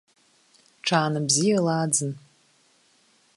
Ҽааныбзиала, 0.85 1.73
аӡын! 1.83 2.11